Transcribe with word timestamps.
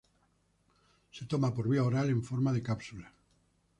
Se 1.15 1.23
toma 1.27 1.53
por 1.53 1.65
vía 1.69 1.83
oral 1.89 2.09
en 2.09 2.23
forma 2.23 2.51
de 2.53 2.63
cápsulas. 2.63 3.13